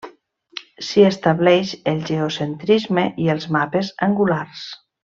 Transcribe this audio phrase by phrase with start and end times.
[0.87, 4.69] S'hi estableix el geocentrisme i els mapes angulars.